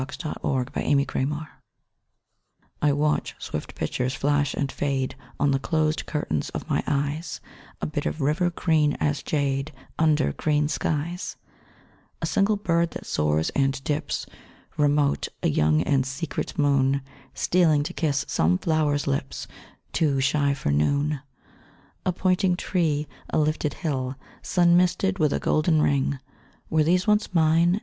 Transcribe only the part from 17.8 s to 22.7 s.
to kiss some flower's lips Too shy for noon; A pointing